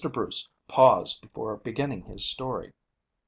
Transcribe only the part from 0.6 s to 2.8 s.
paused before beginning his story.